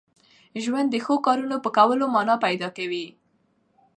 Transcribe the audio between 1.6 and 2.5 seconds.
په کولو مانا